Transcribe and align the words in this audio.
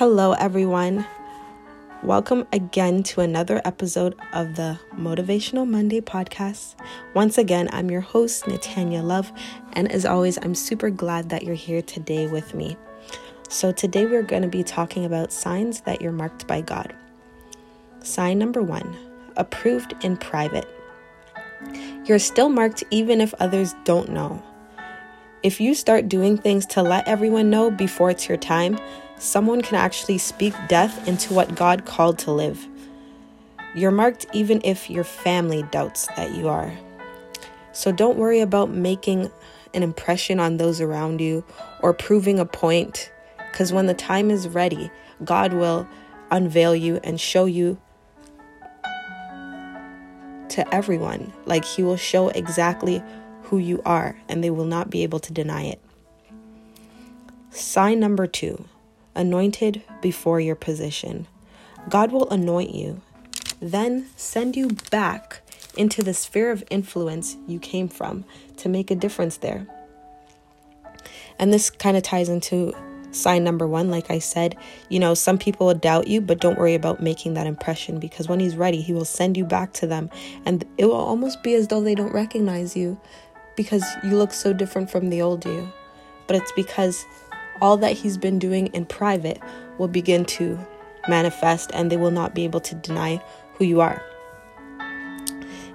Hello, 0.00 0.32
everyone. 0.32 1.04
Welcome 2.02 2.46
again 2.54 3.02
to 3.02 3.20
another 3.20 3.60
episode 3.66 4.18
of 4.32 4.56
the 4.56 4.78
Motivational 4.94 5.68
Monday 5.68 6.00
podcast. 6.00 6.74
Once 7.12 7.36
again, 7.36 7.68
I'm 7.70 7.90
your 7.90 8.00
host, 8.00 8.44
Natanya 8.44 9.04
Love, 9.04 9.30
and 9.74 9.92
as 9.92 10.06
always, 10.06 10.38
I'm 10.38 10.54
super 10.54 10.88
glad 10.88 11.28
that 11.28 11.42
you're 11.42 11.54
here 11.54 11.82
today 11.82 12.26
with 12.26 12.54
me. 12.54 12.78
So, 13.50 13.72
today 13.72 14.06
we're 14.06 14.22
going 14.22 14.40
to 14.40 14.48
be 14.48 14.64
talking 14.64 15.04
about 15.04 15.34
signs 15.34 15.82
that 15.82 16.00
you're 16.00 16.12
marked 16.12 16.46
by 16.46 16.62
God. 16.62 16.94
Sign 18.02 18.38
number 18.38 18.62
one 18.62 18.96
approved 19.36 19.92
in 20.02 20.16
private. 20.16 20.66
You're 22.06 22.18
still 22.18 22.48
marked 22.48 22.82
even 22.90 23.20
if 23.20 23.34
others 23.34 23.74
don't 23.84 24.08
know. 24.08 24.42
If 25.42 25.60
you 25.60 25.74
start 25.74 26.08
doing 26.08 26.38
things 26.38 26.64
to 26.66 26.82
let 26.82 27.06
everyone 27.06 27.50
know 27.50 27.70
before 27.70 28.10
it's 28.10 28.28
your 28.30 28.38
time, 28.38 28.78
someone 29.20 29.60
can 29.60 29.76
actually 29.76 30.16
speak 30.16 30.54
death 30.66 31.06
into 31.06 31.34
what 31.34 31.54
God 31.54 31.84
called 31.84 32.18
to 32.20 32.32
live. 32.32 32.66
You're 33.74 33.90
marked 33.90 34.26
even 34.32 34.62
if 34.64 34.88
your 34.90 35.04
family 35.04 35.62
doubts 35.70 36.06
that 36.16 36.34
you 36.34 36.48
are. 36.48 36.72
So 37.72 37.92
don't 37.92 38.16
worry 38.16 38.40
about 38.40 38.70
making 38.70 39.30
an 39.74 39.82
impression 39.82 40.40
on 40.40 40.56
those 40.56 40.80
around 40.80 41.20
you 41.20 41.44
or 41.80 41.92
proving 41.92 42.40
a 42.40 42.46
point, 42.46 43.12
because 43.52 43.72
when 43.72 43.86
the 43.86 43.94
time 43.94 44.30
is 44.30 44.48
ready, 44.48 44.90
God 45.22 45.52
will 45.52 45.86
unveil 46.30 46.74
you 46.74 46.98
and 47.04 47.20
show 47.20 47.44
you 47.44 47.78
to 50.48 50.74
everyone. 50.74 51.32
Like 51.44 51.64
He 51.64 51.82
will 51.82 51.98
show 51.98 52.30
exactly 52.30 53.02
who 53.42 53.58
you 53.58 53.82
are, 53.84 54.16
and 54.28 54.42
they 54.42 54.50
will 54.50 54.64
not 54.64 54.90
be 54.90 55.02
able 55.02 55.20
to 55.20 55.32
deny 55.32 55.64
it. 55.64 55.80
Sign 57.50 58.00
number 58.00 58.26
two 58.26 58.64
anointed 59.20 59.82
before 60.00 60.40
your 60.40 60.56
position. 60.56 61.26
God 61.88 62.10
will 62.10 62.28
anoint 62.30 62.74
you, 62.74 63.02
then 63.60 64.06
send 64.16 64.56
you 64.56 64.70
back 64.90 65.42
into 65.76 66.02
the 66.02 66.14
sphere 66.14 66.50
of 66.50 66.64
influence 66.70 67.36
you 67.46 67.58
came 67.58 67.88
from 67.88 68.24
to 68.56 68.68
make 68.68 68.90
a 68.90 68.94
difference 68.94 69.36
there. 69.36 69.66
And 71.38 71.52
this 71.52 71.70
kind 71.70 71.96
of 71.96 72.02
ties 72.02 72.28
into 72.28 72.74
sign 73.12 73.44
number 73.44 73.66
one. 73.66 73.90
Like 73.90 74.10
I 74.10 74.18
said, 74.18 74.56
you 74.88 74.98
know, 74.98 75.14
some 75.14 75.38
people 75.38 75.66
will 75.66 75.74
doubt 75.74 76.08
you, 76.08 76.20
but 76.20 76.40
don't 76.40 76.58
worry 76.58 76.74
about 76.74 77.02
making 77.02 77.34
that 77.34 77.46
impression 77.46 77.98
because 77.98 78.28
when 78.28 78.40
he's 78.40 78.56
ready, 78.56 78.80
he 78.80 78.92
will 78.92 79.04
send 79.04 79.36
you 79.36 79.44
back 79.44 79.72
to 79.74 79.86
them. 79.86 80.10
And 80.46 80.64
it 80.78 80.86
will 80.86 80.94
almost 80.94 81.42
be 81.42 81.54
as 81.54 81.68
though 81.68 81.80
they 81.80 81.94
don't 81.94 82.12
recognize 82.12 82.76
you 82.76 82.98
because 83.56 83.84
you 84.02 84.16
look 84.16 84.32
so 84.32 84.52
different 84.52 84.90
from 84.90 85.10
the 85.10 85.20
old 85.22 85.44
you. 85.44 85.70
But 86.26 86.36
it's 86.36 86.52
because 86.52 87.04
all 87.60 87.76
that 87.78 87.92
he's 87.92 88.16
been 88.16 88.38
doing 88.38 88.68
in 88.68 88.84
private 88.86 89.40
will 89.78 89.88
begin 89.88 90.24
to 90.24 90.58
manifest 91.08 91.70
and 91.74 91.90
they 91.90 91.96
will 91.96 92.10
not 92.10 92.34
be 92.34 92.44
able 92.44 92.60
to 92.60 92.74
deny 92.74 93.22
who 93.54 93.64
you 93.64 93.80
are. 93.80 94.02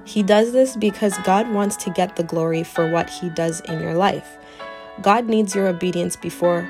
He 0.05 0.21
does 0.21 0.51
this 0.53 0.75
because 0.75 1.17
God 1.19 1.49
wants 1.51 1.75
to 1.77 1.89
get 1.89 2.15
the 2.15 2.23
glory 2.23 2.63
for 2.63 2.89
what 2.89 3.09
he 3.09 3.29
does 3.29 3.59
in 3.61 3.81
your 3.81 3.95
life. 3.95 4.37
God 5.01 5.25
needs 5.25 5.55
your 5.55 5.67
obedience 5.67 6.15
before 6.15 6.67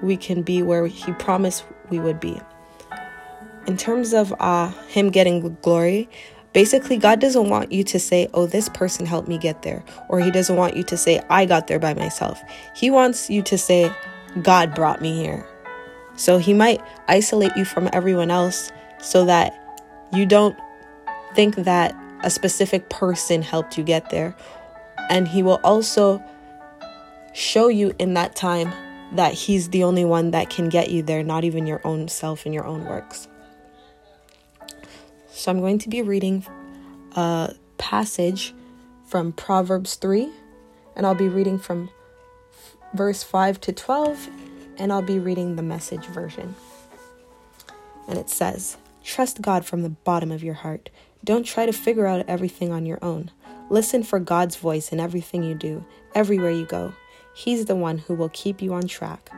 we 0.00 0.16
can 0.16 0.42
be 0.42 0.62
where 0.62 0.86
he 0.86 1.12
promised 1.14 1.64
we 1.90 1.98
would 1.98 2.20
be. 2.20 2.40
In 3.66 3.76
terms 3.76 4.14
of 4.14 4.32
uh, 4.40 4.70
him 4.86 5.10
getting 5.10 5.56
glory, 5.60 6.08
basically 6.52 6.96
God 6.96 7.20
doesn't 7.20 7.50
want 7.50 7.72
you 7.72 7.84
to 7.84 7.98
say, 7.98 8.28
"Oh, 8.32 8.46
this 8.46 8.68
person 8.68 9.04
helped 9.04 9.28
me 9.28 9.36
get 9.36 9.62
there," 9.62 9.84
or 10.08 10.20
he 10.20 10.30
doesn't 10.30 10.56
want 10.56 10.76
you 10.76 10.82
to 10.84 10.96
say, 10.96 11.20
"I 11.28 11.44
got 11.44 11.66
there 11.66 11.78
by 11.78 11.92
myself." 11.94 12.40
He 12.74 12.90
wants 12.90 13.28
you 13.28 13.42
to 13.42 13.58
say, 13.58 13.92
God 14.42 14.74
brought 14.74 15.00
me 15.00 15.16
here. 15.16 15.46
So 16.16 16.38
he 16.38 16.52
might 16.52 16.80
isolate 17.06 17.56
you 17.56 17.64
from 17.64 17.88
everyone 17.92 18.30
else 18.30 18.72
so 19.00 19.24
that 19.26 19.54
you 20.12 20.26
don't 20.26 20.56
think 21.34 21.54
that 21.56 21.94
a 22.24 22.30
specific 22.30 22.88
person 22.88 23.42
helped 23.42 23.78
you 23.78 23.84
get 23.84 24.10
there. 24.10 24.34
And 25.08 25.28
he 25.28 25.42
will 25.42 25.60
also 25.62 26.22
show 27.32 27.68
you 27.68 27.94
in 27.98 28.14
that 28.14 28.34
time 28.34 28.72
that 29.12 29.32
he's 29.32 29.70
the 29.70 29.84
only 29.84 30.04
one 30.04 30.32
that 30.32 30.50
can 30.50 30.68
get 30.68 30.90
you 30.90 31.02
there, 31.02 31.22
not 31.22 31.44
even 31.44 31.66
your 31.66 31.80
own 31.84 32.08
self 32.08 32.44
and 32.44 32.54
your 32.54 32.66
own 32.66 32.84
works. 32.84 33.28
So 35.30 35.50
I'm 35.50 35.60
going 35.60 35.78
to 35.78 35.88
be 35.88 36.02
reading 36.02 36.44
a 37.14 37.54
passage 37.78 38.54
from 39.06 39.32
Proverbs 39.32 39.94
3, 39.94 40.28
and 40.96 41.06
I'll 41.06 41.14
be 41.14 41.28
reading 41.28 41.58
from 41.58 41.90
verse 42.94 43.22
5 43.22 43.60
to 43.62 43.72
12, 43.72 44.28
and 44.78 44.92
I'll 44.92 45.02
be 45.02 45.18
reading 45.18 45.56
the 45.56 45.62
message 45.62 46.06
version. 46.06 46.54
And 48.08 48.18
it 48.18 48.30
says, 48.30 48.76
Trust 49.04 49.42
God 49.42 49.64
from 49.64 49.82
the 49.82 49.90
bottom 49.90 50.30
of 50.30 50.42
your 50.42 50.54
heart. 50.54 50.90
Don't 51.24 51.44
try 51.44 51.66
to 51.66 51.72
figure 51.72 52.06
out 52.06 52.24
everything 52.28 52.72
on 52.72 52.86
your 52.86 52.98
own. 53.02 53.30
Listen 53.70 54.02
for 54.02 54.18
God's 54.18 54.56
voice 54.56 54.92
in 54.92 55.00
everything 55.00 55.42
you 55.42 55.54
do, 55.54 55.84
everywhere 56.14 56.50
you 56.50 56.64
go. 56.64 56.92
He's 57.34 57.66
the 57.66 57.76
one 57.76 57.98
who 57.98 58.14
will 58.14 58.30
keep 58.30 58.62
you 58.62 58.72
on 58.72 58.88
track. 58.88 59.30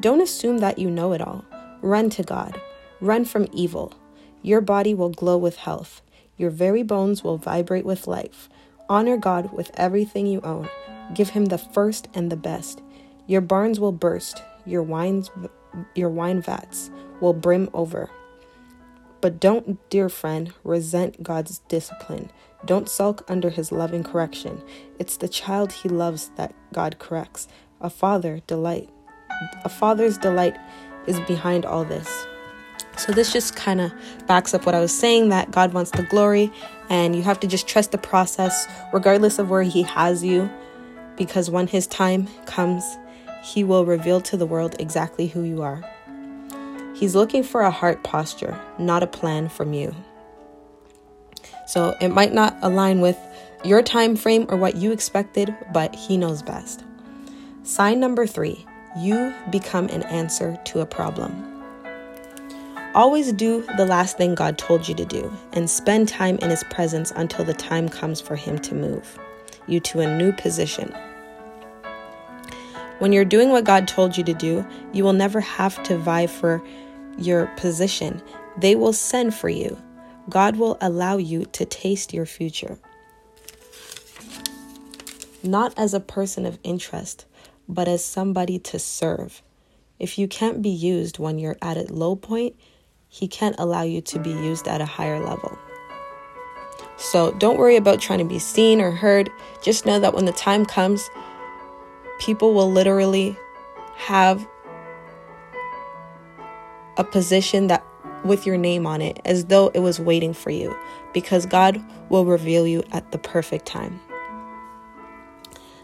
Don't 0.00 0.20
assume 0.20 0.58
that 0.58 0.78
you 0.78 0.90
know 0.90 1.12
it 1.12 1.20
all. 1.20 1.44
Run 1.80 2.10
to 2.10 2.22
God. 2.22 2.60
Run 3.00 3.24
from 3.24 3.48
evil. 3.52 3.94
Your 4.42 4.60
body 4.60 4.94
will 4.94 5.10
glow 5.10 5.36
with 5.36 5.56
health. 5.56 6.02
Your 6.36 6.50
very 6.50 6.82
bones 6.82 7.24
will 7.24 7.36
vibrate 7.36 7.84
with 7.84 8.06
life. 8.06 8.48
Honor 8.88 9.16
God 9.16 9.52
with 9.52 9.70
everything 9.74 10.26
you 10.26 10.40
own. 10.42 10.68
Give 11.14 11.30
him 11.30 11.46
the 11.46 11.58
first 11.58 12.08
and 12.14 12.30
the 12.30 12.36
best. 12.36 12.82
Your 13.26 13.40
barns 13.40 13.78
will 13.78 13.92
burst, 13.92 14.42
your 14.64 14.82
wines 14.82 15.30
your 15.94 16.08
wine 16.08 16.40
vats 16.40 16.90
will 17.20 17.34
brim 17.34 17.68
over. 17.74 18.10
But 19.20 19.40
don't, 19.40 19.78
dear 19.90 20.08
friend, 20.08 20.52
resent 20.62 21.22
God's 21.22 21.58
discipline. 21.68 22.30
Don't 22.64 22.88
sulk 22.88 23.24
under 23.28 23.50
his 23.50 23.72
loving 23.72 24.04
correction. 24.04 24.62
It's 24.98 25.16
the 25.16 25.28
child 25.28 25.72
he 25.72 25.88
loves 25.88 26.30
that 26.36 26.54
God 26.72 26.98
corrects. 26.98 27.48
A 27.80 27.90
father 27.90 28.40
delight. 28.46 28.88
A 29.64 29.68
father's 29.68 30.18
delight 30.18 30.56
is 31.06 31.20
behind 31.20 31.64
all 31.64 31.84
this. 31.84 32.26
So 32.96 33.12
this 33.12 33.32
just 33.32 33.54
kind 33.54 33.80
of 33.80 33.92
backs 34.26 34.54
up 34.54 34.66
what 34.66 34.74
I 34.74 34.80
was 34.80 34.96
saying 34.96 35.28
that 35.28 35.50
God 35.50 35.72
wants 35.72 35.92
the 35.92 36.02
glory 36.04 36.50
and 36.90 37.14
you 37.14 37.22
have 37.22 37.40
to 37.40 37.46
just 37.46 37.68
trust 37.68 37.92
the 37.92 37.98
process 37.98 38.66
regardless 38.92 39.38
of 39.38 39.50
where 39.50 39.62
he 39.62 39.82
has 39.82 40.24
you 40.24 40.50
because 41.16 41.50
when 41.50 41.66
his 41.66 41.86
time 41.86 42.28
comes, 42.46 42.84
he 43.42 43.64
will 43.64 43.84
reveal 43.84 44.20
to 44.20 44.36
the 44.36 44.46
world 44.46 44.76
exactly 44.78 45.26
who 45.26 45.42
you 45.42 45.62
are. 45.62 45.84
He's 46.94 47.14
looking 47.14 47.42
for 47.42 47.60
a 47.60 47.70
heart 47.70 48.02
posture, 48.02 48.58
not 48.78 49.02
a 49.02 49.06
plan 49.06 49.48
from 49.48 49.72
you. 49.72 49.94
So 51.66 51.96
it 52.00 52.08
might 52.08 52.32
not 52.32 52.56
align 52.62 53.00
with 53.00 53.18
your 53.64 53.82
time 53.82 54.16
frame 54.16 54.46
or 54.48 54.56
what 54.56 54.76
you 54.76 54.92
expected, 54.92 55.54
but 55.72 55.94
he 55.94 56.16
knows 56.16 56.42
best. 56.42 56.84
Sign 57.62 58.00
number 58.00 58.26
3, 58.26 58.64
you 58.98 59.34
become 59.50 59.88
an 59.88 60.02
answer 60.04 60.58
to 60.66 60.80
a 60.80 60.86
problem. 60.86 61.57
Always 62.94 63.32
do 63.32 63.64
the 63.76 63.84
last 63.84 64.16
thing 64.16 64.34
God 64.34 64.58
told 64.58 64.88
you 64.88 64.94
to 64.94 65.04
do 65.04 65.32
and 65.52 65.68
spend 65.68 66.08
time 66.08 66.38
in 66.38 66.50
his 66.50 66.64
presence 66.64 67.12
until 67.14 67.44
the 67.44 67.54
time 67.54 67.88
comes 67.88 68.20
for 68.20 68.34
him 68.34 68.58
to 68.60 68.74
move 68.74 69.18
you 69.68 69.78
to 69.80 70.00
a 70.00 70.16
new 70.16 70.32
position. 70.32 70.92
When 72.98 73.12
you're 73.12 73.24
doing 73.24 73.50
what 73.50 73.64
God 73.64 73.86
told 73.86 74.16
you 74.16 74.24
to 74.24 74.34
do, 74.34 74.66
you 74.92 75.04
will 75.04 75.12
never 75.12 75.40
have 75.40 75.80
to 75.84 75.96
vie 75.98 76.26
for 76.26 76.62
your 77.18 77.46
position. 77.56 78.22
They 78.56 78.74
will 78.74 78.92
send 78.92 79.34
for 79.34 79.48
you. 79.48 79.80
God 80.28 80.56
will 80.56 80.76
allow 80.80 81.16
you 81.16 81.44
to 81.46 81.64
taste 81.64 82.12
your 82.12 82.26
future. 82.26 82.78
Not 85.42 85.72
as 85.78 85.94
a 85.94 86.00
person 86.00 86.44
of 86.44 86.58
interest, 86.64 87.24
but 87.68 87.86
as 87.86 88.04
somebody 88.04 88.58
to 88.60 88.78
serve. 88.78 89.42
If 89.98 90.18
you 90.18 90.26
can't 90.26 90.62
be 90.62 90.70
used 90.70 91.18
when 91.18 91.38
you're 91.38 91.58
at 91.62 91.76
a 91.76 91.92
low 91.92 92.16
point, 92.16 92.56
He 93.08 93.26
can't 93.28 93.56
allow 93.58 93.82
you 93.82 94.00
to 94.02 94.18
be 94.18 94.30
used 94.30 94.68
at 94.68 94.80
a 94.80 94.86
higher 94.86 95.18
level. 95.18 95.58
So 96.96 97.32
don't 97.32 97.58
worry 97.58 97.76
about 97.76 98.00
trying 98.00 98.18
to 98.18 98.24
be 98.24 98.38
seen 98.38 98.80
or 98.80 98.90
heard. 98.90 99.30
Just 99.62 99.86
know 99.86 99.98
that 100.00 100.14
when 100.14 100.24
the 100.24 100.32
time 100.32 100.66
comes, 100.66 101.08
people 102.18 102.54
will 102.54 102.70
literally 102.70 103.36
have 103.96 104.46
a 106.96 107.04
position 107.04 107.68
that 107.68 107.84
with 108.24 108.44
your 108.46 108.56
name 108.56 108.86
on 108.86 109.00
it 109.00 109.20
as 109.24 109.46
though 109.46 109.68
it 109.68 109.78
was 109.78 110.00
waiting 110.00 110.32
for 110.32 110.50
you 110.50 110.76
because 111.14 111.46
God 111.46 111.82
will 112.08 112.24
reveal 112.24 112.66
you 112.66 112.82
at 112.90 113.12
the 113.12 113.18
perfect 113.18 113.64
time. 113.64 114.00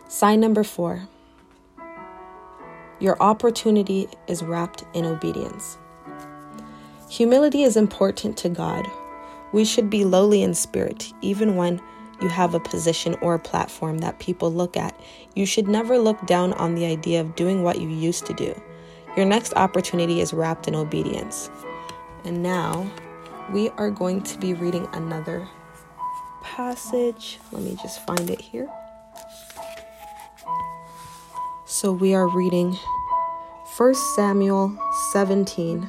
Sign 0.09 0.41
number 0.41 0.65
4. 0.65 1.09
Your 2.99 3.21
opportunity 3.23 4.09
is 4.27 4.43
wrapped 4.43 4.85
in 4.95 5.05
obedience. 5.05 5.79
Humility 7.11 7.63
is 7.63 7.77
important 7.77 8.37
to 8.39 8.49
God. 8.49 8.87
We 9.53 9.65
should 9.65 9.89
be 9.89 10.05
lowly 10.05 10.43
in 10.43 10.55
spirit 10.55 11.13
even 11.23 11.57
when 11.57 11.81
you 12.21 12.29
have 12.29 12.55
a 12.55 12.61
position 12.61 13.15
or 13.21 13.35
a 13.35 13.39
platform 13.39 13.99
that 13.99 14.19
people 14.19 14.53
look 14.53 14.77
at. 14.77 14.99
You 15.35 15.47
should 15.47 15.69
never 15.69 15.99
look 15.99 16.27
down 16.27 16.53
on 16.55 16.75
the 16.75 16.87
idea 16.87 17.21
of 17.21 17.37
doing 17.37 17.63
what 17.63 17.81
you 17.81 17.89
used 17.89 18.27
to 18.27 18.33
do. 18.35 18.55
Your 19.17 19.27
next 19.27 19.53
opportunity 19.55 20.21
is 20.21 20.33
wrapped 20.33 20.67
in 20.67 20.75
obedience. 20.75 21.51
And 22.25 22.43
now 22.43 22.91
we 23.53 23.69
are 23.71 23.91
going 23.91 24.23
to 24.23 24.39
be 24.39 24.55
reading 24.55 24.89
another 24.93 25.47
passage. 26.43 27.39
Let 27.53 27.63
me 27.63 27.77
just 27.81 28.05
find 28.07 28.31
it 28.31 28.41
here. 28.41 28.69
So 31.67 31.93
we 31.93 32.15
are 32.15 32.29
reading 32.29 32.77
1 33.77 33.95
Samuel 34.17 34.77
17, 35.13 35.89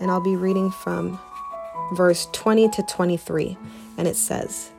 and 0.00 0.10
I'll 0.10 0.20
be 0.20 0.36
reading 0.36 0.70
from 0.70 1.18
verse 1.92 2.28
20 2.32 2.68
to 2.70 2.82
23. 2.82 3.56
And 3.98 4.08
it 4.08 4.16
says, 4.16 4.72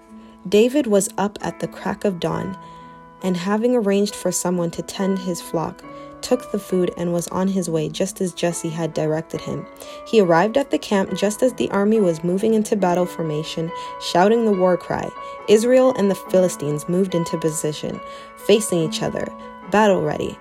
David 0.47 0.87
was 0.87 1.09
up 1.17 1.37
at 1.41 1.59
the 1.59 1.67
crack 1.67 2.03
of 2.03 2.19
dawn, 2.19 2.57
and 3.21 3.37
having 3.37 3.75
arranged 3.75 4.15
for 4.15 4.31
someone 4.31 4.71
to 4.71 4.81
tend 4.81 5.19
his 5.19 5.39
flock, 5.39 5.83
took 6.21 6.51
the 6.51 6.59
food 6.59 6.91
and 6.97 7.13
was 7.13 7.27
on 7.29 7.47
his 7.47 7.69
way 7.69 7.89
just 7.89 8.21
as 8.21 8.33
Jesse 8.33 8.69
had 8.69 8.93
directed 8.93 9.41
him. 9.41 9.65
He 10.07 10.21
arrived 10.21 10.57
at 10.57 10.71
the 10.71 10.77
camp 10.77 11.15
just 11.15 11.41
as 11.43 11.53
the 11.53 11.69
army 11.71 11.99
was 11.99 12.23
moving 12.23 12.53
into 12.53 12.75
battle 12.75 13.05
formation, 13.05 13.71
shouting 13.99 14.45
the 14.45 14.51
war 14.51 14.77
cry. 14.77 15.09
Israel 15.47 15.93
and 15.97 16.09
the 16.09 16.15
Philistines 16.15 16.87
moved 16.87 17.15
into 17.15 17.37
position, 17.37 17.99
facing 18.45 18.79
each 18.79 19.01
other, 19.01 19.27
battle 19.71 20.01
ready. 20.01 20.37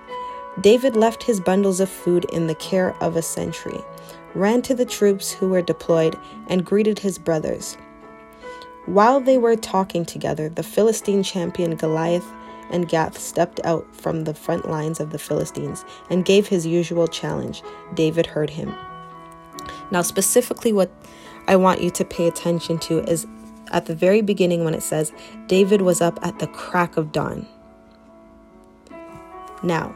David 0.59 0.95
left 0.95 1.23
his 1.23 1.39
bundles 1.39 1.79
of 1.79 1.89
food 1.89 2.25
in 2.25 2.47
the 2.47 2.55
care 2.55 2.95
of 3.01 3.15
a 3.15 3.21
sentry, 3.21 3.79
ran 4.33 4.61
to 4.63 4.73
the 4.73 4.85
troops 4.85 5.31
who 5.31 5.49
were 5.49 5.61
deployed, 5.61 6.17
and 6.47 6.65
greeted 6.65 6.99
his 6.99 7.17
brothers. 7.17 7.77
While 8.85 9.19
they 9.19 9.37
were 9.37 9.55
talking 9.55 10.05
together, 10.05 10.49
the 10.49 10.63
Philistine 10.63 11.23
champion 11.23 11.75
Goliath 11.75 12.25
and 12.71 12.87
Gath 12.87 13.17
stepped 13.17 13.59
out 13.63 13.85
from 13.95 14.23
the 14.23 14.33
front 14.33 14.69
lines 14.69 14.99
of 14.99 15.11
the 15.11 15.19
Philistines 15.19 15.85
and 16.09 16.25
gave 16.25 16.47
his 16.47 16.65
usual 16.65 17.07
challenge. 17.07 17.61
David 17.93 18.25
heard 18.25 18.49
him. 18.49 18.73
Now, 19.91 20.01
specifically, 20.01 20.73
what 20.73 20.89
I 21.47 21.57
want 21.57 21.81
you 21.81 21.91
to 21.91 22.05
pay 22.05 22.27
attention 22.27 22.79
to 22.79 22.99
is 23.09 23.27
at 23.71 23.85
the 23.85 23.95
very 23.95 24.21
beginning 24.21 24.63
when 24.63 24.73
it 24.73 24.83
says, 24.83 25.11
David 25.47 25.81
was 25.81 26.01
up 26.01 26.19
at 26.25 26.39
the 26.39 26.47
crack 26.47 26.97
of 26.97 27.11
dawn. 27.11 27.45
Now, 29.63 29.95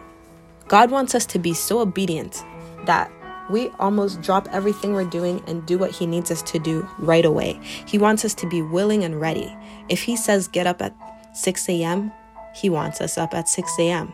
God 0.68 0.92
wants 0.92 1.16
us 1.16 1.26
to 1.28 1.40
be 1.40 1.54
so 1.54 1.80
obedient 1.80 2.44
that 2.86 3.12
we 3.50 3.70
almost 3.80 4.22
drop 4.22 4.48
everything 4.52 4.94
we're 4.94 5.06
doing 5.06 5.44
and 5.48 5.66
do 5.66 5.78
what 5.78 5.92
He 5.92 6.06
needs 6.06 6.32
us 6.32 6.42
to 6.44 6.60
do 6.60 6.88
right 6.98 7.26
away. 7.26 7.60
He 7.86 7.98
wants 7.98 8.26
us 8.26 8.34
to 8.36 8.50
be 8.50 8.62
willing 8.62 9.04
and 9.04 9.20
ready. 9.20 9.56
If 9.90 10.04
He 10.04 10.16
says 10.16 10.48
get 10.48 10.68
up 10.68 10.82
at 10.82 10.96
6 11.34 11.70
a.m., 11.70 12.12
He 12.56 12.70
wants 12.70 13.02
us 13.02 13.18
up 13.18 13.34
at 13.34 13.48
6 13.50 13.72
a.m. 13.80 14.14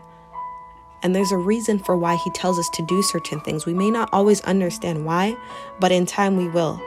And 1.04 1.16
there's 1.16 1.32
a 1.32 1.38
reason 1.38 1.80
for 1.80 1.98
why 1.98 2.16
He 2.16 2.30
tells 2.32 2.60
us 2.60 2.70
to 2.74 2.86
do 2.86 3.02
certain 3.02 3.40
things. 3.42 3.66
We 3.66 3.74
may 3.74 3.90
not 3.90 4.10
always 4.12 4.42
understand 4.42 5.06
why, 5.06 5.36
but 5.80 5.92
in 5.92 6.06
time 6.06 6.38
we 6.38 6.48
will. 6.48 6.82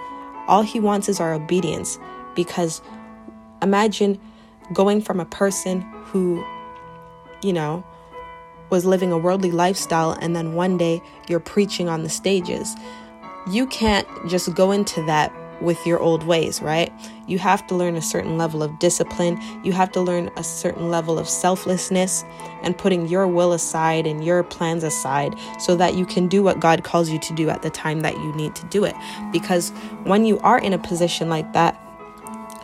All 0.47 0.63
He 0.63 0.81
wants 0.81 1.09
is 1.09 1.21
our 1.21 1.33
obedience 1.33 1.99
because 2.35 2.83
imagine 3.63 4.21
going 4.73 5.01
from 5.01 5.21
a 5.21 5.25
person 5.25 5.81
who, 6.07 6.45
you 7.43 7.53
know, 7.53 7.85
was 8.75 8.85
living 8.85 9.13
a 9.13 9.17
worldly 9.17 9.53
lifestyle 9.53 10.19
and 10.21 10.35
then 10.35 10.55
one 10.55 10.77
day 10.77 11.01
you're 11.29 11.39
preaching 11.39 11.89
on 11.89 12.03
the 12.03 12.09
stages. 12.09 12.75
You 13.49 13.69
can't 13.69 14.09
just 14.27 14.53
go 14.53 14.73
into 14.73 15.01
that 15.07 15.33
with 15.61 15.79
your 15.87 16.01
old 16.01 16.25
ways, 16.25 16.61
right? 16.61 16.93
You 17.29 17.39
have 17.39 17.65
to 17.69 17.77
learn 17.77 17.95
a 17.95 18.03
certain 18.03 18.37
level 18.37 18.65
of 18.65 18.77
discipline. 18.81 19.41
You 19.63 19.71
have 19.71 19.93
to 19.93 20.01
learn 20.01 20.29
a 20.37 20.43
certain 20.43 20.91
level 20.91 21.21
of 21.21 21.29
selflessness 21.29 22.25
and 22.65 22.77
putting 22.77 23.07
your 23.07 23.29
will 23.29 23.53
aside 23.53 24.09
and 24.09 24.25
your 24.25 24.43
plans 24.43 24.83
aside 24.83 25.37
so 25.61 25.77
that 25.77 25.95
you 25.95 26.05
can 26.05 26.27
do 26.27 26.43
what 26.43 26.59
God 26.59 26.83
calls 26.83 27.09
you 27.11 27.21
to 27.21 27.33
do 27.33 27.51
at 27.51 27.63
the 27.63 27.71
time 27.71 28.01
that 28.01 28.17
you 28.17 28.35
need 28.35 28.57
to 28.57 28.67
do 28.67 28.83
it. 28.83 28.97
Because 29.31 29.71
when 30.03 30.25
you 30.25 30.41
are 30.41 30.59
in 30.59 30.73
a 30.73 30.79
position 30.79 31.29
like 31.29 31.53
that, 31.53 31.81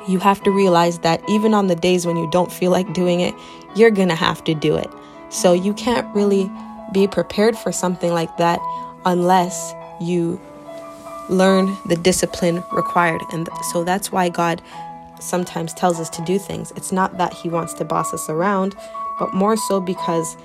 you 0.08 0.18
have 0.18 0.42
to 0.42 0.50
realize 0.50 0.98
that 0.98 1.22
even 1.28 1.54
on 1.54 1.68
the 1.68 1.76
days 1.76 2.04
when 2.04 2.16
you 2.16 2.28
don't 2.32 2.50
feel 2.50 2.72
like 2.72 2.92
doing 2.94 3.20
it, 3.20 3.32
you're 3.76 3.92
gonna 3.92 4.16
have 4.16 4.42
to 4.42 4.54
do 4.54 4.76
it. 4.76 4.90
So 5.30 5.52
you 5.52 5.72
can't 5.74 6.12
really 6.14 6.50
be 6.92 7.06
prepared 7.06 7.56
for 7.56 7.72
something 7.72 8.12
like 8.12 8.36
that 8.36 8.60
unless 9.04 9.72
you 10.00 10.40
learn 11.28 11.76
the 11.86 11.96
discipline 11.96 12.62
required. 12.72 13.22
And 13.32 13.48
so 13.70 13.84
that's 13.84 14.10
why 14.10 14.28
God 14.28 14.60
sometimes 15.20 15.72
tells 15.72 16.00
us 16.00 16.10
to 16.10 16.22
do 16.22 16.38
things. 16.38 16.72
It's 16.76 16.92
not 16.92 17.16
that 17.18 17.32
He 17.32 17.48
wants 17.48 17.74
to 17.74 17.84
boss 17.84 18.12
us 18.12 18.28
around, 18.28 18.74
but 19.18 19.32
more 19.32 19.56
so 19.56 19.80
because 19.80 20.36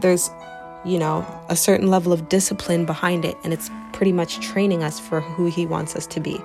there's, 0.00 0.30
you 0.84 0.98
know, 0.98 1.26
a 1.48 1.56
certain 1.56 1.88
level 1.88 2.12
of 2.12 2.28
discipline 2.28 2.86
behind 2.86 3.24
it, 3.24 3.36
and 3.42 3.52
it's 3.52 3.70
pretty 3.92 4.12
much 4.12 4.40
training 4.40 4.82
us 4.84 5.00
for 5.00 5.20
who 5.20 5.46
He 5.46 5.66
wants 5.66 5.96
us 5.96 6.06
to 6.08 6.20
be. 6.20 6.40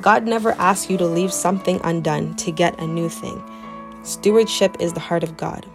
God 0.00 0.24
never 0.24 0.52
asks 0.52 0.90
you 0.90 0.96
to 0.98 1.06
leave 1.06 1.32
something 1.32 1.80
undone 1.84 2.34
to 2.36 2.50
get 2.50 2.78
a 2.80 2.86
new 2.86 3.08
thing. 3.08 3.42
Stewardship 4.02 4.76
is 4.80 4.92
the 4.92 5.00
heart 5.00 5.22
of 5.22 5.36
God. 5.36 5.66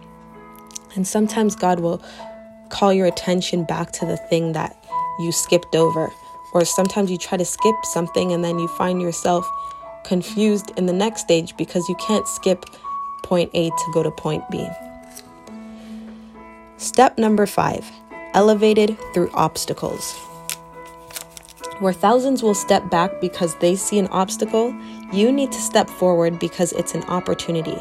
And 0.94 1.06
sometimes 1.06 1.54
God 1.56 1.80
will 1.80 2.02
call 2.68 2.92
your 2.92 3.06
attention 3.06 3.64
back 3.64 3.92
to 3.92 4.06
the 4.06 4.16
thing 4.16 4.52
that 4.52 4.76
you 5.18 5.32
skipped 5.32 5.74
over. 5.74 6.10
Or 6.52 6.64
sometimes 6.64 7.10
you 7.10 7.18
try 7.18 7.38
to 7.38 7.44
skip 7.44 7.74
something 7.84 8.32
and 8.32 8.44
then 8.44 8.58
you 8.58 8.68
find 8.68 9.00
yourself 9.00 9.48
confused 10.04 10.72
in 10.76 10.86
the 10.86 10.92
next 10.92 11.20
stage 11.22 11.56
because 11.56 11.88
you 11.88 11.94
can't 11.96 12.26
skip 12.26 12.64
point 13.22 13.50
A 13.54 13.68
to 13.68 13.90
go 13.92 14.02
to 14.02 14.10
point 14.10 14.42
B. 14.50 14.66
Step 16.78 17.18
number 17.18 17.46
five 17.46 17.90
elevated 18.32 18.96
through 19.12 19.30
obstacles. 19.34 20.14
Where 21.80 21.94
thousands 21.94 22.42
will 22.42 22.54
step 22.54 22.90
back 22.90 23.22
because 23.22 23.54
they 23.56 23.74
see 23.74 23.98
an 23.98 24.06
obstacle, 24.08 24.74
you 25.14 25.32
need 25.32 25.50
to 25.50 25.58
step 25.58 25.88
forward 25.88 26.38
because 26.38 26.72
it's 26.72 26.94
an 26.94 27.04
opportunity. 27.04 27.76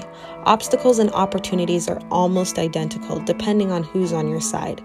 Obstacles 0.45 0.99
and 0.99 1.11
opportunities 1.11 1.89
are 1.89 2.01
almost 2.09 2.57
identical 2.57 3.19
depending 3.19 3.73
on 3.73 3.83
who's 3.83 4.13
on 4.13 4.29
your 4.29 4.39
side. 4.39 4.81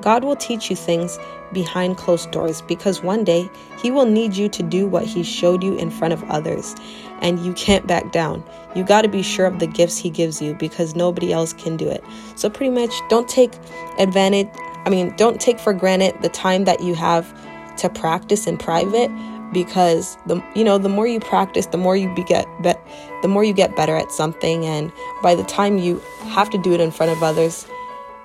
God 0.00 0.24
will 0.24 0.34
teach 0.34 0.70
you 0.70 0.76
things 0.76 1.18
behind 1.52 1.98
closed 1.98 2.30
doors 2.30 2.62
because 2.62 3.02
one 3.02 3.22
day 3.22 3.50
He 3.82 3.90
will 3.90 4.06
need 4.06 4.34
you 4.34 4.48
to 4.48 4.62
do 4.62 4.86
what 4.86 5.04
He 5.04 5.22
showed 5.22 5.62
you 5.62 5.76
in 5.76 5.90
front 5.90 6.14
of 6.14 6.24
others, 6.24 6.74
and 7.20 7.38
you 7.44 7.52
can't 7.52 7.86
back 7.86 8.12
down. 8.12 8.42
You 8.74 8.82
got 8.82 9.02
to 9.02 9.08
be 9.08 9.22
sure 9.22 9.46
of 9.46 9.60
the 9.60 9.66
gifts 9.66 9.98
He 9.98 10.08
gives 10.08 10.40
you 10.40 10.54
because 10.54 10.94
nobody 10.94 11.34
else 11.34 11.52
can 11.52 11.76
do 11.76 11.88
it. 11.88 12.02
So, 12.34 12.48
pretty 12.48 12.70
much, 12.70 12.92
don't 13.08 13.28
take 13.28 13.52
advantage, 13.98 14.48
I 14.84 14.90
mean, 14.90 15.14
don't 15.16 15.40
take 15.40 15.58
for 15.58 15.72
granted 15.72 16.20
the 16.22 16.28
time 16.28 16.64
that 16.64 16.82
you 16.82 16.94
have 16.94 17.32
to 17.78 17.88
practice 17.88 18.46
in 18.46 18.56
private 18.56 19.10
because 19.52 20.16
the 20.26 20.42
you 20.54 20.64
know 20.64 20.78
the 20.78 20.88
more 20.88 21.06
you 21.06 21.20
practice 21.20 21.66
the 21.66 21.78
more 21.78 21.96
you 21.96 22.12
get 22.24 22.46
bet 22.62 22.84
the 23.22 23.28
more 23.28 23.44
you 23.44 23.52
get 23.52 23.76
better 23.76 23.96
at 23.96 24.10
something 24.10 24.64
and 24.64 24.92
by 25.22 25.34
the 25.34 25.44
time 25.44 25.78
you 25.78 25.98
have 26.24 26.50
to 26.50 26.58
do 26.58 26.72
it 26.72 26.80
in 26.80 26.90
front 26.90 27.12
of 27.12 27.22
others 27.22 27.66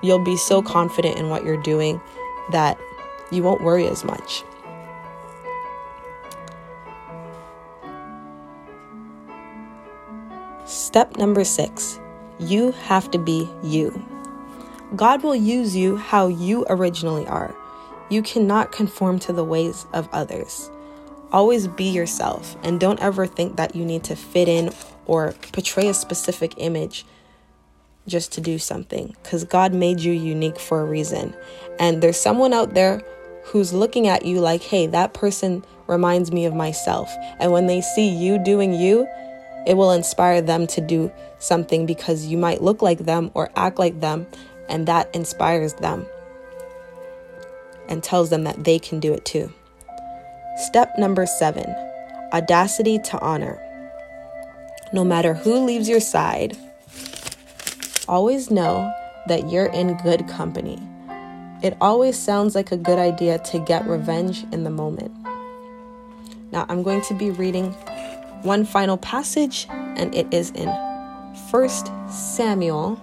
you'll 0.01 0.23
be 0.23 0.37
so 0.37 0.61
confident 0.61 1.17
in 1.17 1.29
what 1.29 1.43
you're 1.43 1.61
doing 1.61 2.01
that 2.51 2.79
you 3.31 3.43
won't 3.43 3.61
worry 3.61 3.87
as 3.87 4.03
much 4.03 4.43
Step 10.65 11.17
number 11.17 11.43
6 11.43 11.99
you 12.39 12.71
have 12.71 13.11
to 13.11 13.19
be 13.19 13.49
you. 13.61 14.03
God 14.95 15.23
will 15.23 15.35
use 15.35 15.75
you 15.75 15.97
how 15.97 16.27
you 16.27 16.65
originally 16.69 17.27
are. 17.27 17.53
You 18.09 18.23
cannot 18.23 18.71
conform 18.71 19.19
to 19.19 19.33
the 19.33 19.43
ways 19.43 19.85
of 19.93 20.09
others. 20.11 20.69
Always 21.31 21.67
be 21.67 21.85
yourself 21.85 22.57
and 22.63 22.79
don't 22.79 22.99
ever 22.99 23.27
think 23.27 23.55
that 23.57 23.75
you 23.75 23.85
need 23.85 24.03
to 24.05 24.15
fit 24.15 24.47
in 24.47 24.71
or 25.05 25.33
portray 25.53 25.87
a 25.87 25.93
specific 25.93 26.55
image 26.57 27.05
just 28.07 28.31
to 28.33 28.41
do 28.41 28.57
something 28.57 29.15
because 29.21 29.43
God 29.43 29.75
made 29.75 29.99
you 29.99 30.11
unique 30.11 30.59
for 30.59 30.81
a 30.81 30.85
reason. 30.85 31.35
And 31.79 32.01
there's 32.01 32.19
someone 32.19 32.51
out 32.51 32.73
there 32.73 33.03
who's 33.43 33.73
looking 33.73 34.07
at 34.07 34.25
you 34.25 34.39
like, 34.39 34.63
hey, 34.63 34.87
that 34.87 35.13
person 35.13 35.63
reminds 35.85 36.31
me 36.31 36.45
of 36.45 36.55
myself. 36.55 37.13
And 37.39 37.51
when 37.51 37.67
they 37.67 37.81
see 37.81 38.09
you 38.09 38.43
doing 38.43 38.73
you, 38.73 39.07
it 39.67 39.75
will 39.77 39.91
inspire 39.91 40.41
them 40.41 40.65
to 40.67 40.81
do 40.81 41.11
something 41.37 41.85
because 41.85 42.25
you 42.25 42.37
might 42.37 42.63
look 42.63 42.81
like 42.81 42.99
them 42.99 43.29
or 43.35 43.51
act 43.55 43.77
like 43.77 43.99
them, 43.99 44.25
and 44.67 44.87
that 44.87 45.13
inspires 45.13 45.73
them 45.73 46.07
and 47.89 48.01
tells 48.01 48.29
them 48.29 48.45
that 48.45 48.63
they 48.63 48.79
can 48.79 49.01
do 49.01 49.13
it 49.13 49.25
too. 49.25 49.51
Step 50.55 50.97
number 50.97 51.25
seven 51.25 51.65
audacity 52.31 52.99
to 52.99 53.19
honor. 53.19 53.59
No 54.93 55.03
matter 55.03 55.33
who 55.33 55.65
leaves 55.65 55.89
your 55.89 55.99
side, 55.99 56.55
always 58.07 58.49
know 58.49 58.93
that 59.27 59.49
you're 59.49 59.67
in 59.67 59.97
good 59.97 60.27
company. 60.27 60.79
It 61.61 61.75
always 61.81 62.17
sounds 62.17 62.55
like 62.55 62.71
a 62.71 62.77
good 62.77 62.99
idea 62.99 63.39
to 63.39 63.59
get 63.59 63.85
revenge 63.85 64.45
in 64.51 64.63
the 64.63 64.69
moment. 64.69 65.11
Now, 66.51 66.65
I'm 66.69 66.83
going 66.83 67.01
to 67.01 67.13
be 67.13 67.31
reading 67.31 67.71
one 68.43 68.65
final 68.65 68.97
passage, 68.97 69.67
and 69.69 70.13
it 70.15 70.33
is 70.33 70.51
in 70.51 70.69
1 71.51 71.69
Samuel 72.09 72.99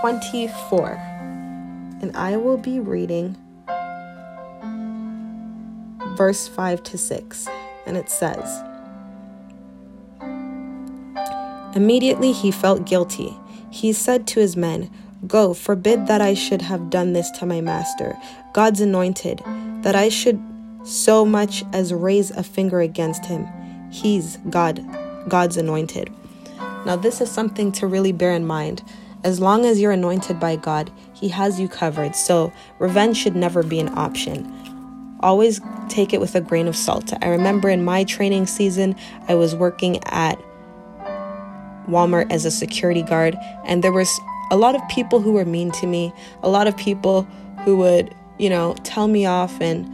24. 0.00 1.13
And 2.04 2.14
I 2.14 2.36
will 2.36 2.58
be 2.58 2.80
reading 2.80 3.34
verse 6.18 6.46
5 6.46 6.82
to 6.82 6.98
6. 6.98 7.48
And 7.86 7.96
it 7.96 8.10
says 8.10 8.62
Immediately 11.74 12.32
he 12.32 12.50
felt 12.50 12.84
guilty. 12.84 13.34
He 13.70 13.94
said 13.94 14.26
to 14.26 14.40
his 14.40 14.54
men, 14.54 14.90
Go, 15.26 15.54
forbid 15.54 16.06
that 16.06 16.20
I 16.20 16.34
should 16.34 16.60
have 16.60 16.90
done 16.90 17.14
this 17.14 17.30
to 17.38 17.46
my 17.46 17.62
master, 17.62 18.18
God's 18.52 18.82
anointed, 18.82 19.40
that 19.80 19.96
I 19.96 20.10
should 20.10 20.42
so 20.84 21.24
much 21.24 21.64
as 21.72 21.94
raise 21.94 22.30
a 22.32 22.42
finger 22.42 22.80
against 22.80 23.24
him. 23.24 23.48
He's 23.90 24.36
God, 24.50 24.84
God's 25.26 25.56
anointed. 25.56 26.12
Now, 26.84 26.96
this 26.96 27.22
is 27.22 27.30
something 27.30 27.72
to 27.72 27.86
really 27.86 28.12
bear 28.12 28.34
in 28.34 28.46
mind. 28.46 28.82
As 29.24 29.40
long 29.40 29.64
as 29.64 29.80
you're 29.80 29.92
anointed 29.92 30.38
by 30.38 30.56
God, 30.56 30.90
He 31.14 31.28
has 31.30 31.58
you 31.58 31.66
covered. 31.66 32.14
So, 32.14 32.52
revenge 32.78 33.16
should 33.16 33.34
never 33.34 33.62
be 33.62 33.80
an 33.80 33.88
option. 33.98 34.52
Always 35.20 35.60
take 35.88 36.12
it 36.12 36.20
with 36.20 36.34
a 36.34 36.42
grain 36.42 36.68
of 36.68 36.76
salt. 36.76 37.12
I 37.22 37.28
remember 37.28 37.70
in 37.70 37.84
my 37.84 38.04
training 38.04 38.46
season, 38.46 38.94
I 39.26 39.34
was 39.34 39.54
working 39.54 40.04
at 40.04 40.38
Walmart 41.88 42.30
as 42.30 42.44
a 42.44 42.50
security 42.50 43.02
guard, 43.02 43.36
and 43.64 43.82
there 43.82 43.92
was 43.92 44.10
a 44.50 44.56
lot 44.56 44.74
of 44.74 44.86
people 44.88 45.20
who 45.20 45.32
were 45.32 45.46
mean 45.46 45.70
to 45.72 45.86
me, 45.86 46.12
a 46.42 46.48
lot 46.48 46.66
of 46.66 46.76
people 46.76 47.22
who 47.64 47.78
would, 47.78 48.14
you 48.38 48.50
know, 48.50 48.74
tell 48.84 49.08
me 49.08 49.24
off 49.24 49.58
and 49.60 49.90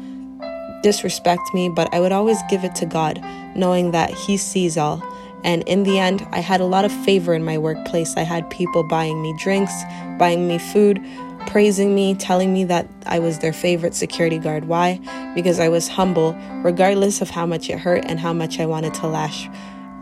disrespect 0.82 1.42
me, 1.54 1.68
but 1.68 1.92
I 1.94 2.00
would 2.00 2.12
always 2.12 2.38
give 2.49 2.64
it 2.64 2.75
to 2.76 2.87
God, 2.87 3.22
knowing 3.54 3.92
that 3.92 4.10
He 4.10 4.37
sees 4.37 4.76
all. 4.76 5.00
And 5.44 5.62
in 5.64 5.85
the 5.85 5.99
end, 5.99 6.26
I 6.32 6.40
had 6.40 6.61
a 6.61 6.64
lot 6.64 6.85
of 6.85 6.92
favor 7.04 7.35
in 7.35 7.44
my 7.44 7.59
workplace. 7.59 8.16
I 8.16 8.23
had 8.23 8.49
people 8.50 8.82
buying 8.82 9.23
me 9.23 9.35
drinks, 9.38 9.73
buying 10.18 10.47
me 10.47 10.59
food, 10.59 11.02
praising 11.47 11.94
me, 11.94 12.14
telling 12.14 12.52
me 12.52 12.64
that 12.64 12.87
I 13.06 13.18
was 13.18 13.38
their 13.38 13.52
favorite 13.52 13.94
security 13.94 14.38
guard. 14.38 14.66
Why? 14.66 15.00
Because 15.35 15.59
I 15.59 15.68
was 15.68 15.88
humble, 15.88 16.35
regardless 16.62 17.20
of 17.20 17.30
how 17.30 17.47
much 17.47 17.70
it 17.70 17.78
hurt 17.78 18.04
and 18.06 18.20
how 18.20 18.32
much 18.32 18.61
I 18.61 18.66
wanted 18.66 18.94
to 18.94 19.06
lash 19.06 19.49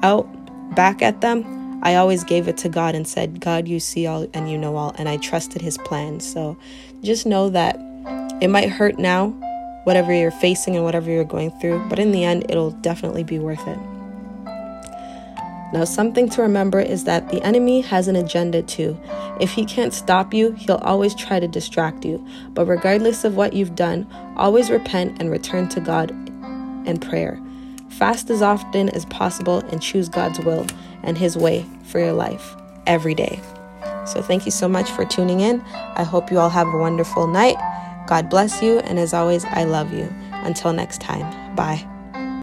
out 0.02 0.26
back 0.74 1.02
at 1.02 1.20
them. 1.20 1.80
I 1.82 1.94
always 1.94 2.24
gave 2.24 2.48
it 2.48 2.56
to 2.58 2.68
God 2.68 2.96
and 2.96 3.06
said, 3.06 3.40
God, 3.40 3.68
you 3.68 3.78
see 3.78 4.06
all 4.06 4.26
and 4.34 4.50
you 4.50 4.58
know 4.58 4.76
all. 4.76 4.94
And 4.98 5.08
I 5.08 5.16
trusted 5.16 5.62
his 5.62 5.78
plan. 5.78 6.18
So 6.18 6.56
just 7.02 7.24
know 7.24 7.50
that 7.50 7.78
it 8.40 8.48
might 8.48 8.68
hurt 8.68 8.98
now, 8.98 9.28
whatever 9.84 10.12
you're 10.12 10.30
facing 10.30 10.74
and 10.74 10.84
whatever 10.84 11.10
you're 11.10 11.24
going 11.24 11.50
through, 11.60 11.86
but 11.88 11.98
in 11.98 12.12
the 12.12 12.24
end, 12.24 12.46
it'll 12.48 12.72
definitely 12.72 13.24
be 13.24 13.38
worth 13.38 13.66
it. 13.66 13.78
Now, 15.72 15.84
something 15.84 16.30
to 16.30 16.42
remember 16.42 16.80
is 16.80 17.04
that 17.04 17.28
the 17.28 17.42
enemy 17.42 17.82
has 17.82 18.08
an 18.08 18.16
agenda 18.16 18.62
too. 18.62 18.98
If 19.38 19.52
he 19.52 19.64
can't 19.66 19.92
stop 19.92 20.32
you, 20.32 20.52
he'll 20.52 20.76
always 20.76 21.14
try 21.14 21.40
to 21.40 21.48
distract 21.48 22.04
you. 22.04 22.24
But 22.54 22.66
regardless 22.66 23.24
of 23.24 23.36
what 23.36 23.52
you've 23.52 23.74
done, 23.74 24.06
always 24.36 24.70
repent 24.70 25.20
and 25.20 25.30
return 25.30 25.68
to 25.70 25.80
God 25.80 26.10
and 26.86 27.02
prayer. 27.02 27.38
Fast 27.90 28.30
as 28.30 28.40
often 28.40 28.88
as 28.90 29.04
possible 29.06 29.58
and 29.70 29.82
choose 29.82 30.08
God's 30.08 30.40
will 30.40 30.66
and 31.02 31.18
His 31.18 31.36
way 31.36 31.66
for 31.84 31.98
your 31.98 32.12
life 32.12 32.54
every 32.86 33.14
day. 33.14 33.40
So, 34.06 34.22
thank 34.22 34.46
you 34.46 34.52
so 34.52 34.68
much 34.68 34.90
for 34.90 35.04
tuning 35.04 35.40
in. 35.40 35.60
I 35.96 36.02
hope 36.02 36.30
you 36.30 36.38
all 36.38 36.48
have 36.48 36.68
a 36.68 36.78
wonderful 36.78 37.26
night. 37.26 37.56
God 38.06 38.30
bless 38.30 38.62
you. 38.62 38.78
And 38.80 38.98
as 38.98 39.12
always, 39.12 39.44
I 39.44 39.64
love 39.64 39.92
you. 39.92 40.08
Until 40.32 40.72
next 40.72 41.02
time, 41.02 41.54
bye. 41.54 41.97